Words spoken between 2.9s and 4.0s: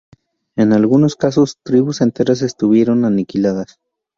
aniquiladas.